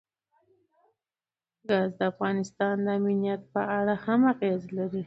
ګاز 1.69 1.89
د 1.99 2.01
افغانستان 2.11 2.75
د 2.85 2.87
امنیت 2.99 3.41
په 3.53 3.61
اړه 3.77 3.95
هم 4.05 4.21
اغېز 4.33 4.61
لري. 4.77 4.99